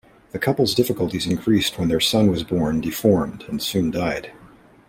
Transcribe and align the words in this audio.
The 0.31 0.39
couple's 0.39 0.73
difficulties 0.73 1.27
increased 1.27 1.77
when 1.77 1.87
their 1.87 1.99
son 1.99 2.31
was 2.31 2.43
born 2.43 2.81
deformed 2.81 3.43
and 3.47 3.61
soon 3.61 3.91
died. 3.91 4.31